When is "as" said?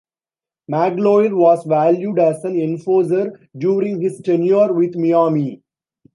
2.17-2.43